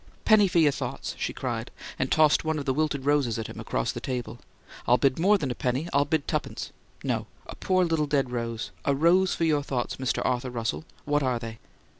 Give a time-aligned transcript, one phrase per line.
[0.25, 1.69] "Penny for your thoughts!" she cried,
[1.99, 4.39] and tossed one of the wilted roses at him, across the table.
[4.87, 6.71] "I'll bid more than a penny; I'll bid tuppence
[7.03, 10.23] no, a poor little dead rose a rose for your thoughts, Mr.
[10.25, 10.85] Arthur Russell!
[11.05, 11.59] What are they?"